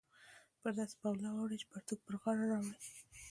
[0.59, 2.77] پر داسې بلا واوړې چې پرتوګ پر غاړه راوړې